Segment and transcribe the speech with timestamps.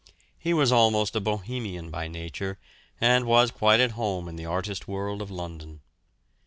[0.39, 2.57] He was almost a bohemian by nature,
[2.99, 5.81] and was quite at home in the artist world of London.